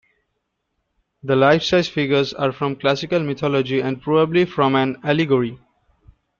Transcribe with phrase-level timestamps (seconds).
[1.21, 5.59] The life-size figures are from classical mythology and probably form an allegory.